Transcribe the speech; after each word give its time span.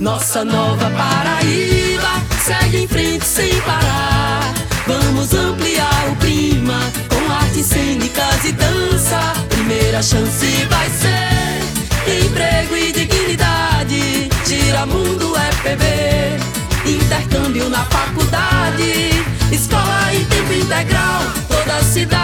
Nossa 0.00 0.46
nova 0.46 0.90
Paraíba 0.90 2.08
segue 2.42 2.84
em 2.84 2.88
frente 2.88 3.26
sem 3.26 3.60
parar. 3.60 4.40
Vamos 4.86 5.34
ampliar 5.34 6.08
o 6.10 6.16
clima 6.16 6.80
com 7.10 7.30
artes 7.30 7.66
cênicas 7.66 8.44
e 8.46 8.52
dança. 8.52 9.20
Primeira 9.50 10.02
chance 10.02 10.46
vai 10.70 10.88
ser 10.88 12.24
emprego 12.24 12.76
e 12.76 12.92
dignidade. 12.92 14.30
Tira 14.46 14.86
mundo 14.86 15.34
FPB, 15.36 15.84
intercâmbio 16.86 17.68
na 17.68 17.84
faculdade, 17.84 19.10
escola 19.52 20.14
em 20.14 20.24
tempo 20.24 20.52
integral. 20.54 21.24
Toda 21.46 21.76
a 21.76 21.84
cidade 21.84 22.19